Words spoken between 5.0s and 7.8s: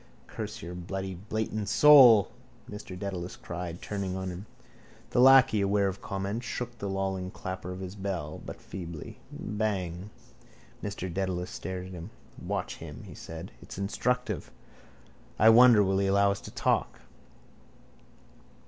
The lacquey, aware of comment, shook the lolling clapper